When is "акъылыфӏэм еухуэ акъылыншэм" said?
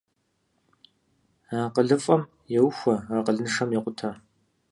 1.63-3.69